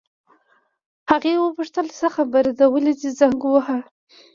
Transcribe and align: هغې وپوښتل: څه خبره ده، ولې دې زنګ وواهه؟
هغې 1.11 1.33
وپوښتل: 1.37 1.87
څه 1.99 2.07
خبره 2.15 2.51
ده، 2.59 2.65
ولې 2.69 2.93
دې 2.99 3.09
زنګ 3.19 3.39
وواهه؟ 3.43 3.79